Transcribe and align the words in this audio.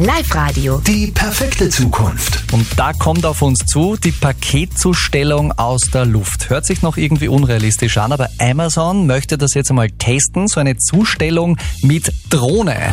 Live-Radio. 0.00 0.78
Die 0.86 1.08
perfekte 1.08 1.68
Zukunft. 1.68 2.42
Und 2.54 2.66
da 2.78 2.94
kommt 2.94 3.26
auf 3.26 3.42
uns 3.42 3.66
zu 3.66 3.98
die 4.02 4.12
Paketzustellung 4.12 5.52
aus 5.52 5.82
der 5.92 6.06
Luft. 6.06 6.48
Hört 6.48 6.64
sich 6.64 6.80
noch 6.80 6.96
irgendwie 6.96 7.28
unrealistisch 7.28 7.98
an, 7.98 8.10
aber 8.10 8.30
Amazon 8.38 9.06
möchte 9.06 9.36
das 9.36 9.52
jetzt 9.52 9.68
einmal 9.68 9.90
testen, 9.90 10.48
so 10.48 10.58
eine 10.58 10.78
Zustellung 10.78 11.58
mit 11.82 12.14
Drohne. 12.30 12.92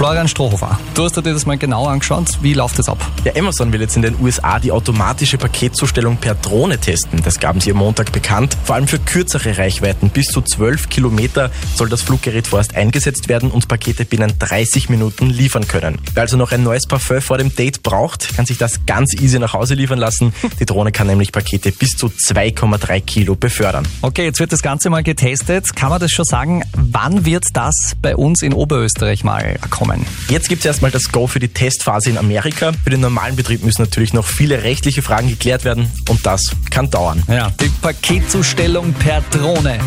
Florian 0.00 0.28
Strohofer, 0.28 0.80
du 0.94 1.04
hast 1.04 1.18
dir 1.18 1.22
das 1.22 1.44
mal 1.44 1.58
genau 1.58 1.86
angeschaut. 1.86 2.38
Wie 2.40 2.54
läuft 2.54 2.78
das 2.78 2.88
ab? 2.88 2.96
Ja, 3.22 3.36
Amazon 3.36 3.70
will 3.70 3.82
jetzt 3.82 3.96
in 3.96 4.00
den 4.00 4.18
USA 4.18 4.58
die 4.58 4.72
automatische 4.72 5.36
Paketzustellung 5.36 6.16
per 6.16 6.34
Drohne 6.34 6.78
testen. 6.78 7.20
Das 7.22 7.38
gaben 7.38 7.60
sie 7.60 7.70
am 7.72 7.76
Montag 7.76 8.10
bekannt. 8.10 8.56
Vor 8.64 8.76
allem 8.76 8.88
für 8.88 8.98
kürzere 8.98 9.58
Reichweiten. 9.58 10.08
Bis 10.08 10.28
zu 10.28 10.40
12 10.40 10.88
Kilometer 10.88 11.50
soll 11.74 11.90
das 11.90 12.00
Fluggerät 12.00 12.46
vorerst 12.46 12.76
eingesetzt 12.76 13.28
werden 13.28 13.50
und 13.50 13.68
Pakete 13.68 14.06
binnen 14.06 14.32
30 14.38 14.88
Minuten 14.88 15.28
liefern 15.28 15.68
können. 15.68 15.98
Wer 16.14 16.22
also 16.22 16.38
noch 16.38 16.52
ein 16.52 16.62
neues 16.62 16.86
Parfum 16.86 17.20
vor 17.20 17.36
dem 17.36 17.54
Date 17.54 17.82
braucht, 17.82 18.34
kann 18.34 18.46
sich 18.46 18.56
das 18.56 18.86
ganz 18.86 19.12
easy 19.20 19.38
nach 19.38 19.52
Hause 19.52 19.74
liefern 19.74 19.98
lassen. 19.98 20.32
Die 20.60 20.64
Drohne 20.64 20.92
kann 20.92 21.08
nämlich 21.08 21.30
Pakete 21.30 21.72
bis 21.72 21.98
zu 21.98 22.06
2,3 22.06 23.02
Kilo 23.02 23.34
befördern. 23.34 23.86
Okay, 24.00 24.24
jetzt 24.24 24.40
wird 24.40 24.50
das 24.50 24.62
Ganze 24.62 24.88
mal 24.88 25.02
getestet. 25.02 25.76
Kann 25.76 25.90
man 25.90 26.00
das 26.00 26.10
schon 26.10 26.24
sagen? 26.24 26.62
Wann 26.72 27.26
wird 27.26 27.44
das 27.52 27.74
bei 28.00 28.16
uns 28.16 28.40
in 28.40 28.54
Oberösterreich 28.54 29.24
mal 29.24 29.58
kommen? 29.68 29.89
Jetzt 30.28 30.48
gibt 30.48 30.60
es 30.60 30.66
erstmal 30.66 30.90
das 30.90 31.10
Go 31.10 31.26
für 31.26 31.40
die 31.40 31.48
Testphase 31.48 32.10
in 32.10 32.18
Amerika. 32.18 32.72
Für 32.84 32.90
den 32.90 33.00
normalen 33.00 33.36
Betrieb 33.36 33.64
müssen 33.64 33.82
natürlich 33.82 34.12
noch 34.12 34.26
viele 34.26 34.62
rechtliche 34.62 35.02
Fragen 35.02 35.28
geklärt 35.28 35.64
werden 35.64 35.90
und 36.08 36.24
das 36.26 36.50
kann 36.70 36.90
dauern. 36.90 37.22
Ja, 37.28 37.50
die 37.60 37.68
Paketzustellung 37.82 38.92
per 38.94 39.22
Drohne. 39.30 39.78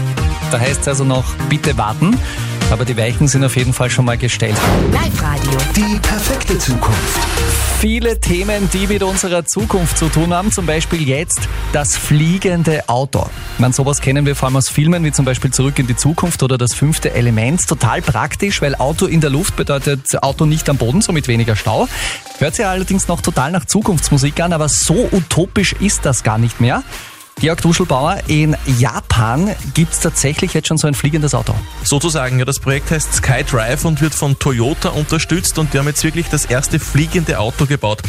Da 0.52 0.60
heißt 0.60 0.82
es 0.82 0.88
also 0.88 1.04
noch, 1.04 1.24
bitte 1.50 1.78
warten. 1.78 2.18
Aber 2.72 2.86
die 2.86 2.98
Weichen 2.98 3.28
sind 3.28 3.44
auf 3.44 3.56
jeden 3.56 3.74
Fall 3.74 3.90
schon 3.90 4.06
mal 4.06 4.18
gestellt. 4.18 4.56
Live-Radio. 4.92 5.58
Die 5.76 6.00
perfekte 6.00 6.58
Zukunft. 6.58 7.20
Viele 7.84 8.18
Themen, 8.18 8.70
die 8.72 8.88
mit 8.88 9.04
unserer 9.04 9.44
Zukunft 9.44 9.98
zu 9.98 10.08
tun 10.08 10.34
haben, 10.34 10.54
zum 10.54 10.66
Beispiel 10.66 11.06
jetzt 11.06 11.50
das 11.74 11.98
fliegende 11.98 12.88
Auto. 12.88 13.26
Man 13.58 13.74
sowas 13.74 14.00
kennen 14.00 14.26
wir 14.26 14.38
vor 14.38 14.48
allem 14.48 14.56
aus 14.56 14.70
Filmen, 14.70 15.04
wie 15.04 15.12
zum 15.12 15.26
Beispiel 15.26 15.52
Zurück 15.52 15.78
in 15.80 15.88
die 15.88 15.98
Zukunft 15.98 16.42
oder 16.44 16.58
das 16.58 16.74
fünfte 16.74 17.12
Element. 17.12 17.68
Total 17.68 18.02
praktisch, 18.02 18.62
weil 18.62 18.76
Auto 18.76 19.06
in 19.06 19.20
der 19.20 19.32
Luft 19.32 19.58
bedeutet 19.58 20.00
Auto 20.24 20.46
nicht 20.46 20.70
am 20.70 20.78
Boden, 20.78 21.02
somit 21.02 21.28
weniger 21.28 21.58
Stau. 21.58 21.90
Hört 22.38 22.56
sich 22.56 22.66
allerdings 22.66 23.10
noch 23.10 23.20
total 23.20 23.52
nach 23.52 23.66
Zukunftsmusik 23.66 24.40
an, 24.40 24.54
aber 24.54 24.70
so 24.70 25.10
utopisch 25.12 25.74
ist 25.74 26.06
das 26.06 26.24
gar 26.24 26.38
nicht 26.38 26.62
mehr. 26.62 26.84
Georg 27.40 27.62
Duschelbauer, 27.62 28.20
in 28.28 28.56
Japan 28.80 29.54
gibt 29.74 29.94
es 29.94 30.00
tatsächlich 30.00 30.54
jetzt 30.54 30.68
schon 30.68 30.78
so 30.78 30.88
ein 30.88 30.94
fliegendes 30.94 31.34
Auto. 31.34 31.54
Sozusagen, 31.84 32.40
ja, 32.40 32.46
das 32.46 32.60
Projekt 32.60 32.92
heißt 32.92 33.16
SkyDrive 33.16 33.84
und 33.86 34.02
wird 34.02 34.16
von 34.16 34.40
Toyota 34.40 34.90
unterstützt 34.90 35.58
und 35.60 35.74
die 35.74 35.80
haben 35.80 35.88
jetzt 35.88 36.04
wirklich 36.04 36.28
das 36.30 36.46
erste 36.46 36.80
fliegende 36.80 37.40
Auto 37.40 37.66
gebaut. 37.66 38.02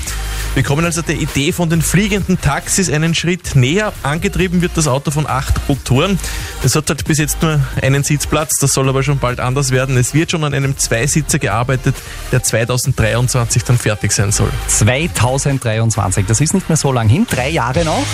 Wir 0.55 0.63
kommen 0.63 0.85
also 0.85 1.03
der 1.03 1.17
Idee 1.17 1.51
von 1.51 1.69
den 1.69 1.83
fliegenden 1.83 2.41
Taxis 2.41 2.89
einen 2.89 3.15
Schritt 3.15 3.57
näher. 3.57 3.93
Angetrieben 4.05 4.63
wird 4.63 4.77
das 4.77 4.87
Auto 4.87 5.11
von 5.11 5.27
acht 5.27 5.69
Motoren. 5.69 6.19
Es 6.63 6.77
hat 6.77 6.89
halt 6.89 7.05
bis 7.05 7.19
jetzt 7.19 7.43
nur 7.43 7.59
einen 7.83 8.05
Sitzplatz, 8.05 8.59
das 8.61 8.73
soll 8.73 8.89
aber 8.89 9.03
schon 9.03 9.19
bald 9.19 9.41
anders 9.41 9.73
werden. 9.73 9.97
Es 9.97 10.15
wird 10.15 10.31
schon 10.31 10.45
an 10.45 10.55
einem 10.55 10.79
Zweisitzer 10.79 11.41
gearbeitet, 11.41 11.97
der 12.31 12.45
2023 12.45 13.65
dann 13.65 13.79
fertig 13.79 14.13
sein 14.13 14.31
soll. 14.31 14.51
2023, 14.69 16.27
das 16.27 16.41
ist 16.41 16.55
nicht 16.55 16.69
mehr 16.69 16.77
so 16.77 16.93
lang 16.93 17.09
hin, 17.09 17.27
drei 17.29 17.49
Jahre 17.49 17.85
noch. 17.85 18.05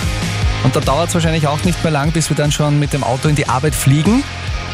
Und 0.63 0.77
da 0.77 0.81
dauert 0.81 1.09
es 1.09 1.15
wahrscheinlich 1.15 1.47
auch 1.47 1.65
nicht 1.65 1.83
mehr 1.83 1.93
lang, 1.93 2.13
bis 2.13 2.29
wir 2.29 2.37
dann 2.37 2.53
schon 2.53 2.79
mit 2.79 2.93
dem 2.93 3.03
Auto 3.03 3.29
in 3.29 3.35
die 3.35 3.49
Arbeit 3.49 3.75
fliegen. 3.75 4.23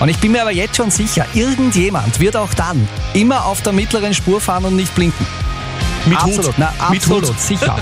Und 0.00 0.08
ich 0.08 0.18
bin 0.18 0.32
mir 0.32 0.42
aber 0.42 0.52
jetzt 0.52 0.76
schon 0.76 0.90
sicher, 0.90 1.24
irgendjemand 1.34 2.20
wird 2.20 2.36
auch 2.36 2.52
dann 2.54 2.86
immer 3.14 3.46
auf 3.46 3.62
der 3.62 3.72
mittleren 3.72 4.12
Spur 4.12 4.40
fahren 4.40 4.64
und 4.64 4.76
nicht 4.76 4.94
blinken. 4.94 5.26
Mit 6.04 6.18
absolut, 6.18 6.46
Hut. 6.48 6.54
na, 6.58 6.72
Mit 6.90 7.00
absolut, 7.02 7.28
Hut. 7.30 7.40
sicher. 7.40 7.76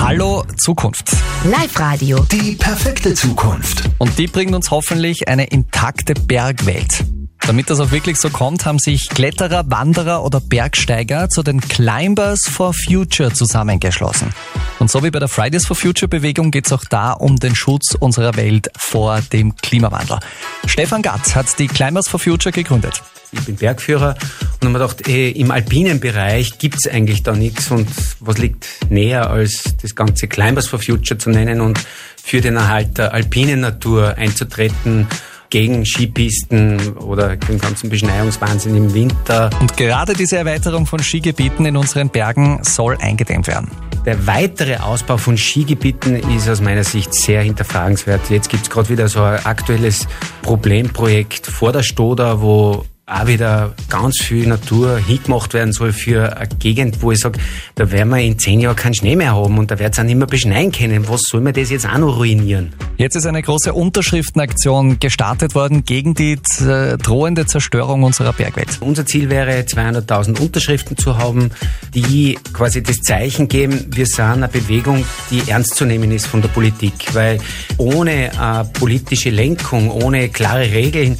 Hallo 0.00 0.44
Zukunft. 0.56 1.10
Live-Radio. 1.44 2.20
Die 2.30 2.52
perfekte 2.52 3.14
Zukunft. 3.14 3.82
Und 3.98 4.18
die 4.18 4.26
bringt 4.28 4.54
uns 4.54 4.70
hoffentlich 4.70 5.28
eine 5.28 5.44
intakte 5.44 6.14
Bergwelt. 6.14 7.04
Damit 7.46 7.70
das 7.70 7.78
auch 7.78 7.92
wirklich 7.92 8.16
so 8.16 8.28
kommt, 8.28 8.66
haben 8.66 8.80
sich 8.80 9.08
Kletterer, 9.08 9.64
Wanderer 9.68 10.24
oder 10.24 10.40
Bergsteiger 10.40 11.28
zu 11.28 11.44
den 11.44 11.60
Climbers 11.60 12.40
for 12.48 12.74
Future 12.74 13.32
zusammengeschlossen. 13.32 14.34
Und 14.80 14.90
so 14.90 15.04
wie 15.04 15.12
bei 15.12 15.20
der 15.20 15.28
Fridays 15.28 15.64
for 15.64 15.76
Future 15.76 16.08
Bewegung 16.08 16.50
geht 16.50 16.66
es 16.66 16.72
auch 16.72 16.84
da 16.90 17.12
um 17.12 17.36
den 17.36 17.54
Schutz 17.54 17.94
unserer 17.94 18.34
Welt 18.34 18.68
vor 18.76 19.20
dem 19.32 19.54
Klimawandel. 19.54 20.18
Stefan 20.66 21.02
Gatt 21.02 21.36
hat 21.36 21.56
die 21.60 21.68
Climbers 21.68 22.08
for 22.08 22.18
Future 22.18 22.52
gegründet. 22.52 23.00
Ich 23.30 23.40
bin 23.42 23.54
Bergführer 23.54 24.16
und 24.40 24.68
habe 24.68 24.70
mir 24.70 24.78
gedacht, 24.80 25.08
eh, 25.08 25.30
im 25.30 25.52
alpinen 25.52 26.00
Bereich 26.00 26.58
gibt's 26.58 26.88
eigentlich 26.88 27.22
da 27.22 27.32
nichts 27.32 27.70
und 27.70 27.88
was 28.18 28.38
liegt 28.38 28.66
näher 28.90 29.30
als 29.30 29.76
das 29.80 29.94
ganze 29.94 30.26
Climbers 30.26 30.66
for 30.66 30.80
Future 30.80 31.18
zu 31.18 31.30
nennen 31.30 31.60
und 31.60 31.78
für 32.20 32.40
den 32.40 32.56
Erhalt 32.56 32.98
der 32.98 33.14
alpinen 33.14 33.60
Natur 33.60 34.16
einzutreten, 34.16 35.06
gegen 35.50 35.84
Skipisten 35.84 36.96
oder 36.98 37.36
den 37.36 37.58
ganzen 37.58 37.90
Beschneiungswahnsinn 37.90 38.76
im 38.76 38.94
Winter. 38.94 39.50
Und 39.60 39.76
gerade 39.76 40.14
diese 40.14 40.36
Erweiterung 40.38 40.86
von 40.86 41.00
Skigebieten 41.00 41.66
in 41.66 41.76
unseren 41.76 42.08
Bergen 42.08 42.60
soll 42.62 42.96
eingedämmt 43.00 43.46
werden. 43.46 43.70
Der 44.04 44.26
weitere 44.26 44.76
Ausbau 44.76 45.16
von 45.16 45.36
Skigebieten 45.36 46.16
ist 46.36 46.48
aus 46.48 46.60
meiner 46.60 46.84
Sicht 46.84 47.12
sehr 47.12 47.42
hinterfragenswert. 47.42 48.30
Jetzt 48.30 48.48
gibt's 48.48 48.70
gerade 48.70 48.88
wieder 48.88 49.08
so 49.08 49.20
ein 49.22 49.44
aktuelles 49.44 50.06
Problemprojekt 50.42 51.46
vor 51.46 51.72
der 51.72 51.82
Stoder, 51.82 52.40
wo 52.40 52.84
auch 53.08 53.28
wieder 53.28 53.72
ganz 53.88 54.20
viel 54.20 54.48
Natur 54.48 54.98
hingemacht 54.98 55.54
werden 55.54 55.72
soll 55.72 55.92
für 55.92 56.36
eine 56.36 56.48
Gegend, 56.58 57.02
wo 57.02 57.12
ich 57.12 57.20
sage, 57.20 57.38
da 57.76 57.92
werden 57.92 58.08
wir 58.08 58.18
in 58.18 58.36
zehn 58.36 58.58
Jahren 58.58 58.74
keinen 58.74 58.96
Schnee 58.96 59.14
mehr 59.14 59.36
haben 59.36 59.58
und 59.58 59.70
da 59.70 59.78
wird 59.78 59.92
es 59.92 60.00
auch 60.00 60.02
nicht 60.02 60.16
mehr 60.16 60.26
beschneien 60.26 60.72
können. 60.72 61.08
Was 61.08 61.20
soll 61.28 61.40
man 61.40 61.52
das 61.54 61.70
jetzt 61.70 61.86
auch 61.86 61.98
noch 61.98 62.18
ruinieren? 62.18 62.72
Jetzt 62.96 63.14
ist 63.14 63.24
eine 63.26 63.42
große 63.42 63.72
Unterschriftenaktion 63.72 64.98
gestartet 64.98 65.54
worden 65.54 65.84
gegen 65.84 66.14
die 66.14 66.32
äh, 66.60 66.96
drohende 66.96 67.46
Zerstörung 67.46 68.02
unserer 68.02 68.32
Bergwelt. 68.32 68.78
Unser 68.80 69.06
Ziel 69.06 69.30
wäre, 69.30 69.60
200.000 69.60 70.40
Unterschriften 70.40 70.96
zu 70.96 71.16
haben, 71.16 71.52
die 71.94 72.36
quasi 72.52 72.82
das 72.82 72.96
Zeichen 72.96 73.46
geben, 73.46 73.86
wir 73.90 74.06
sind 74.06 74.24
eine 74.24 74.48
Bewegung, 74.48 75.04
die 75.30 75.48
ernst 75.48 75.76
zu 75.76 75.84
nehmen 75.84 76.10
ist 76.10 76.26
von 76.26 76.42
der 76.42 76.48
Politik. 76.48 76.92
Weil 77.12 77.38
ohne 77.76 78.32
äh, 78.32 78.64
politische 78.72 79.30
Lenkung, 79.30 79.92
ohne 79.92 80.28
klare 80.28 80.72
Regeln, 80.72 81.18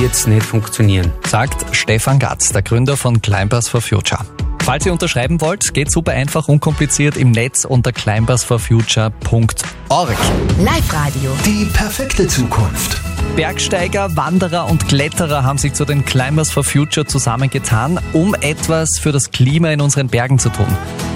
wird 0.00 0.12
es 0.12 0.26
nicht 0.26 0.44
funktionieren. 0.44 1.10
Sagt 1.26 1.74
Stefan 1.74 2.18
Gatz, 2.18 2.52
der 2.52 2.60
Gründer 2.60 2.98
von 2.98 3.22
Climbers 3.22 3.68
for 3.68 3.80
Future. 3.80 4.20
Falls 4.62 4.84
ihr 4.84 4.92
unterschreiben 4.92 5.40
wollt, 5.40 5.72
geht 5.72 5.90
super 5.90 6.12
einfach, 6.12 6.48
unkompliziert 6.48 7.16
im 7.16 7.30
Netz 7.30 7.64
unter 7.64 7.92
climbersforfuture.org. 7.92 10.16
Live-Radio. 10.58 11.30
Die 11.46 11.64
perfekte 11.72 12.26
Zukunft. 12.26 13.00
Bergsteiger, 13.36 14.14
Wanderer 14.16 14.68
und 14.68 14.86
Kletterer 14.86 15.44
haben 15.44 15.58
sich 15.58 15.72
zu 15.72 15.86
den 15.86 16.04
Climbers 16.04 16.50
for 16.50 16.64
Future 16.64 17.06
zusammengetan, 17.06 17.98
um 18.12 18.34
etwas 18.34 18.98
für 18.98 19.12
das 19.12 19.30
Klima 19.30 19.70
in 19.70 19.80
unseren 19.80 20.08
Bergen 20.08 20.38
zu 20.38 20.50
tun. 20.50 20.66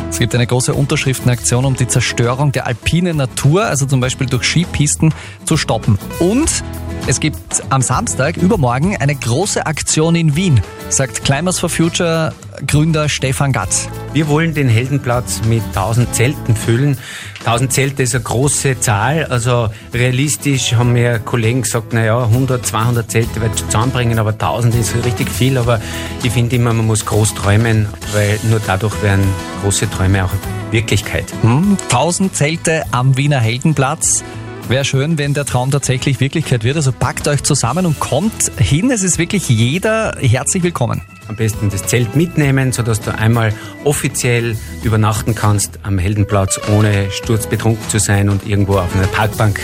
Es 0.08 0.18
gibt 0.18 0.34
eine 0.34 0.46
große 0.46 0.72
Unterschriftenaktion, 0.72 1.66
um 1.66 1.76
die 1.76 1.86
Zerstörung 1.86 2.52
der 2.52 2.66
alpinen 2.66 3.18
Natur, 3.18 3.66
also 3.66 3.84
zum 3.84 4.00
Beispiel 4.00 4.26
durch 4.26 4.44
Skipisten, 4.44 5.12
zu 5.44 5.56
stoppen. 5.56 5.98
Und 6.18 6.64
es 7.06 7.20
gibt 7.20 7.38
am 7.70 7.82
Samstag, 7.82 8.36
übermorgen, 8.36 8.96
eine 8.96 9.14
große 9.14 9.66
Aktion 9.66 10.14
in 10.14 10.36
Wien, 10.36 10.60
sagt 10.88 11.24
Climbers 11.24 11.58
for 11.58 11.68
Future 11.68 12.32
Gründer 12.66 13.08
Stefan 13.08 13.52
Gatz. 13.52 13.88
Wir 14.12 14.28
wollen 14.28 14.54
den 14.54 14.68
Heldenplatz 14.68 15.40
mit 15.48 15.62
1000 15.68 16.14
Zelten 16.14 16.54
füllen. 16.54 16.98
1000 17.40 17.72
Zelte 17.72 18.02
ist 18.02 18.14
eine 18.14 18.24
große 18.24 18.80
Zahl, 18.80 19.24
also 19.26 19.70
realistisch 19.94 20.74
haben 20.74 20.92
mir 20.92 21.18
Kollegen 21.18 21.62
gesagt, 21.62 21.92
naja, 21.92 22.22
100, 22.22 22.64
200 22.66 23.10
Zelte 23.10 23.40
wird 23.40 23.58
zusammenbringen, 23.58 24.18
aber 24.18 24.30
1000 24.30 24.74
ist 24.74 24.94
richtig 25.04 25.30
viel, 25.30 25.58
aber 25.58 25.80
ich 26.22 26.30
finde 26.30 26.56
immer, 26.56 26.72
man 26.72 26.86
muss 26.86 27.06
groß 27.06 27.34
träumen, 27.34 27.88
weil 28.12 28.38
nur 28.48 28.60
dadurch 28.66 29.02
werden 29.02 29.24
große 29.62 29.90
Träume 29.90 30.24
auch 30.24 30.32
Wirklichkeit. 30.70 31.26
Hm, 31.42 31.76
1000 31.88 32.34
Zelte 32.34 32.84
am 32.92 33.16
Wiener 33.16 33.40
Heldenplatz. 33.40 34.22
Wäre 34.70 34.84
schön, 34.84 35.18
wenn 35.18 35.34
der 35.34 35.44
Traum 35.44 35.72
tatsächlich 35.72 36.20
Wirklichkeit 36.20 36.62
wird. 36.62 36.76
Also 36.76 36.92
packt 36.92 37.26
euch 37.26 37.42
zusammen 37.42 37.86
und 37.86 37.98
kommt 37.98 38.52
hin. 38.56 38.92
Es 38.92 39.02
ist 39.02 39.18
wirklich 39.18 39.48
jeder 39.48 40.16
herzlich 40.20 40.62
willkommen. 40.62 41.02
Am 41.26 41.34
besten 41.34 41.70
das 41.70 41.82
Zelt 41.88 42.14
mitnehmen, 42.14 42.70
sodass 42.70 43.00
du 43.00 43.12
einmal 43.12 43.52
offiziell 43.82 44.56
übernachten 44.84 45.34
kannst 45.34 45.80
am 45.82 45.98
Heldenplatz, 45.98 46.60
ohne 46.72 47.10
sturzbetrunken 47.10 47.88
zu 47.88 47.98
sein 47.98 48.28
und 48.28 48.46
irgendwo 48.46 48.78
auf 48.78 48.94
einer 48.94 49.08
Parkbank 49.08 49.60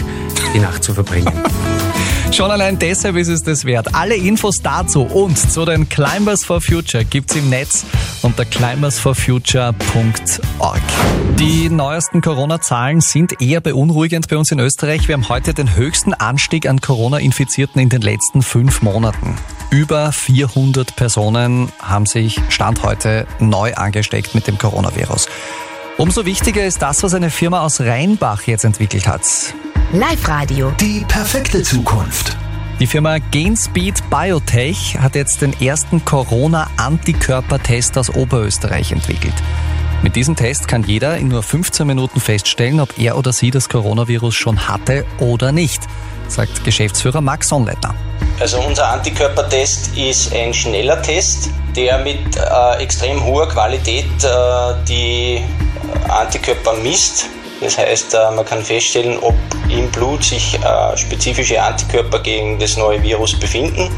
die 0.53 0.59
Nacht 0.59 0.83
zu 0.83 0.93
verbringen. 0.93 1.33
Schon 2.33 2.51
allein 2.51 2.79
deshalb 2.79 3.17
ist 3.17 3.29
es 3.29 3.43
das 3.43 3.65
wert. 3.65 3.95
Alle 3.95 4.15
Infos 4.15 4.57
dazu 4.63 5.03
und 5.03 5.39
zu 5.39 5.65
den 5.65 5.89
Climbers 5.89 6.45
for 6.45 6.61
Future 6.61 7.05
gibt's 7.05 7.35
im 7.35 7.49
Netz 7.49 7.85
unter 8.23 8.45
climbersforfuture.org. 8.45 10.83
Die 11.39 11.71
neuesten 11.71 12.21
Corona-Zahlen 12.21 13.01
sind 13.01 13.41
eher 13.41 13.61
beunruhigend 13.61 14.29
bei 14.29 14.37
uns 14.37 14.51
in 14.51 14.59
Österreich. 14.59 15.09
Wir 15.09 15.15
haben 15.15 15.29
heute 15.29 15.55
den 15.55 15.77
höchsten 15.77 16.13
Anstieg 16.13 16.69
an 16.69 16.81
Corona-Infizierten 16.81 17.81
in 17.81 17.89
den 17.89 18.03
letzten 18.03 18.43
fünf 18.43 18.83
Monaten. 18.83 19.37
Über 19.71 20.13
400 20.13 20.95
Personen 20.95 21.73
haben 21.81 22.07
sich 22.07 22.39
Stand 22.51 22.83
heute 22.83 23.27
neu 23.41 23.75
angesteckt 23.75 24.35
mit 24.35 24.47
dem 24.47 24.59
Coronavirus. 24.59 25.29
Umso 25.99 26.27
wichtiger 26.27 26.67
ist 26.67 26.83
das, 26.83 27.03
was 27.03 27.15
eine 27.15 27.31
Firma 27.31 27.63
aus 27.63 27.81
Rheinbach 27.81 28.43
jetzt 28.43 28.67
entwickelt 28.67 29.09
hat. 29.09 29.23
Live-Radio. 29.93 30.71
Die 30.79 31.03
perfekte 31.09 31.63
Zukunft. 31.63 32.37
Die 32.79 32.87
Firma 32.87 33.17
GenSpeed 33.17 34.11
Biotech 34.11 34.99
hat 35.01 35.15
jetzt 35.15 35.41
den 35.41 35.59
ersten 35.59 36.05
Corona-Antikörpertest 36.05 37.97
aus 37.97 38.11
Oberösterreich 38.11 38.93
entwickelt. 38.93 39.33
Mit 40.03 40.17
diesem 40.17 40.37
Test 40.37 40.69
kann 40.69 40.83
jeder 40.83 41.17
in 41.17 41.29
nur 41.29 41.43
15 41.43 41.87
Minuten 41.87 42.21
feststellen, 42.21 42.81
ob 42.81 42.99
er 42.99 43.17
oder 43.17 43.33
sie 43.33 43.51
das 43.51 43.71
Coronavirus 43.71 44.35
schon 44.35 44.69
hatte 44.69 45.07
oder 45.19 45.51
nicht, 45.51 45.81
sagt 46.29 46.63
Geschäftsführer 46.63 47.23
Max 47.23 47.49
Sonnleitner. 47.49 47.95
Also 48.39 48.61
unser 48.61 48.87
Antikörpertest 48.89 49.97
ist 49.97 50.35
ein 50.35 50.53
schneller 50.53 51.01
Test, 51.01 51.49
der 51.75 52.01
mit 52.01 52.37
äh, 52.37 52.83
extrem 52.83 53.25
hoher 53.25 53.49
Qualität 53.49 54.05
äh, 54.23 54.75
die 54.87 55.41
Antikörper 56.09 56.75
misst. 56.75 57.27
Das 57.61 57.79
heißt, 57.79 58.15
äh, 58.15 58.31
man 58.35 58.45
kann 58.45 58.63
feststellen, 58.63 59.19
ob 59.21 59.35
im 59.69 59.91
Blut 59.91 60.25
sich 60.25 60.59
äh, 60.63 60.97
spezifische 60.97 61.63
Antikörper 61.63 62.19
gegen 62.21 62.59
das 62.59 62.77
neue 62.77 63.03
Virus 63.03 63.39
befinden. 63.39 63.91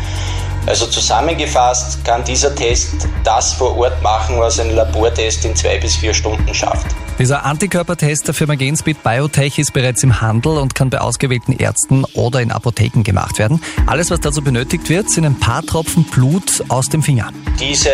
Also 0.66 0.86
zusammengefasst 0.86 2.04
kann 2.04 2.22
dieser 2.24 2.54
Test 2.54 3.08
das 3.24 3.54
vor 3.54 3.76
Ort 3.78 4.02
machen, 4.02 4.38
was 4.38 4.60
ein 4.60 4.74
Labortest 4.74 5.44
in 5.46 5.56
zwei 5.56 5.78
bis 5.78 5.96
vier 5.96 6.12
Stunden 6.12 6.54
schafft. 6.54 6.86
Dieser 7.18 7.44
Antikörpertest 7.44 8.28
der 8.28 8.34
Firma 8.34 8.54
Genspeed 8.54 9.02
Biotech 9.02 9.58
ist 9.58 9.72
bereits 9.72 10.02
im 10.02 10.20
Handel 10.20 10.58
und 10.58 10.74
kann 10.74 10.90
bei 10.90 11.00
ausgewählten 11.00 11.52
Ärzten 11.52 12.04
oder 12.12 12.42
in 12.42 12.52
Apotheken 12.52 13.02
gemacht 13.02 13.38
werden. 13.38 13.62
Alles, 13.86 14.10
was 14.10 14.20
dazu 14.20 14.42
benötigt 14.42 14.90
wird, 14.90 15.10
sind 15.10 15.24
ein 15.24 15.40
paar 15.40 15.62
Tropfen 15.64 16.04
Blut 16.04 16.62
aus 16.68 16.88
dem 16.90 17.02
Finger. 17.02 17.30
Diese 17.58 17.90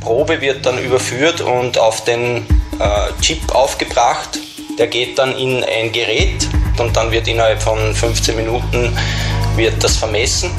Probe 0.00 0.40
wird 0.40 0.66
dann 0.66 0.78
überführt 0.78 1.40
und 1.40 1.78
auf 1.78 2.02
den 2.04 2.44
Chip 3.20 3.54
aufgebracht. 3.54 4.38
Der 4.78 4.86
geht 4.86 5.18
dann 5.18 5.36
in 5.36 5.64
ein 5.64 5.92
Gerät 5.92 6.48
und 6.78 6.96
dann 6.96 7.10
wird 7.10 7.28
innerhalb 7.28 7.62
von 7.62 7.94
15 7.94 8.36
Minuten 8.36 8.96
wird 9.56 9.82
das 9.84 9.96
vermessen 9.96 10.50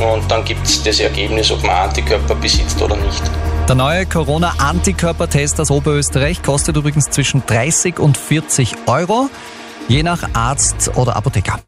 und 0.00 0.30
dann 0.30 0.44
gibt 0.44 0.66
es 0.66 0.82
das 0.82 1.00
Ergebnis, 1.00 1.50
ob 1.50 1.62
man 1.62 1.88
Antikörper 1.88 2.34
besitzt 2.34 2.80
oder 2.80 2.96
nicht. 2.96 3.22
Der 3.68 3.74
neue 3.74 4.06
Corona-Antikörpertest 4.06 5.60
aus 5.60 5.70
Oberösterreich 5.70 6.42
kostet 6.42 6.76
übrigens 6.76 7.10
zwischen 7.10 7.42
30 7.46 7.98
und 7.98 8.16
40 8.16 8.74
Euro, 8.86 9.28
je 9.88 10.02
nach 10.02 10.22
Arzt 10.32 10.92
oder 10.96 11.16
Apotheker. 11.16 11.56